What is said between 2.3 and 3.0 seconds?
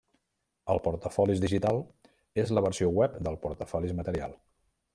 és la versió